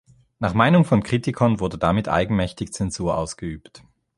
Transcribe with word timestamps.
Nach 0.39 0.55
Meinung 0.55 0.83
von 0.83 1.03
Kritikern 1.03 1.59
wurde 1.59 1.77
damit 1.77 2.07
eigenmächtig 2.09 2.73
Zensur 2.73 3.15
ausgeübt. 3.15 3.83